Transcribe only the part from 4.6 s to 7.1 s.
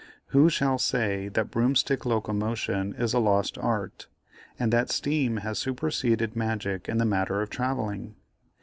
that steam has superseded magic in the